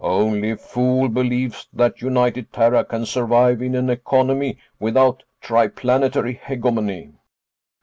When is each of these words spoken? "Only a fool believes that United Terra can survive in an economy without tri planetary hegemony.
"Only 0.03 0.49
a 0.49 0.57
fool 0.57 1.09
believes 1.09 1.67
that 1.73 2.01
United 2.01 2.51
Terra 2.51 2.83
can 2.83 3.05
survive 3.05 3.61
in 3.61 3.75
an 3.75 3.87
economy 3.91 4.57
without 4.79 5.21
tri 5.41 5.67
planetary 5.67 6.41
hegemony. 6.43 7.11